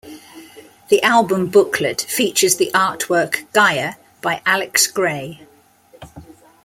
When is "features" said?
2.01-2.55